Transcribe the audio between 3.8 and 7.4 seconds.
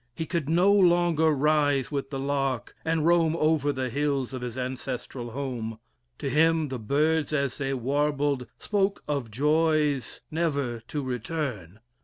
hills of his ancestral home. To him the birds,